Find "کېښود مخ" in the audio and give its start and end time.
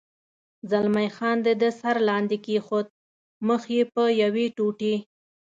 2.45-3.61